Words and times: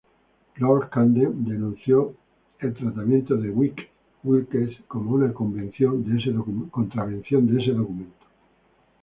Lord 0.57 0.89
Camden 0.89 1.45
denunció 1.45 2.15
el 2.57 2.73
tratamiento 2.73 3.35
de 3.35 3.51
Wilkes 3.51 4.79
como 4.87 5.11
una 5.11 5.31
contravención 5.31 6.03
de 6.03 6.17
ese 6.19 7.69
documento. 7.71 8.25